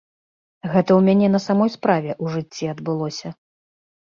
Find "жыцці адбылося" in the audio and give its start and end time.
2.37-3.29